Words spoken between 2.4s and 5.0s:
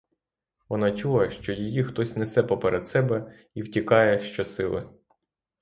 поперед себе і втікає щосили.